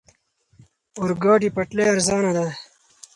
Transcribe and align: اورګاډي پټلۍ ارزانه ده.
اورګاډي 0.99 1.49
پټلۍ 1.55 1.85
ارزانه 1.93 2.31
ده. 2.37 2.47